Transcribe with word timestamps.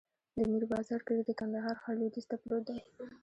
د 0.35 0.37
میر 0.49 0.63
بازار 0.73 0.99
کلی 1.07 1.23
د 1.25 1.31
کندهار 1.39 1.75
ښار 1.81 1.95
لویدیځ 1.99 2.25
ته 2.31 2.35
پروت 2.41 2.63
دی. 2.67 2.79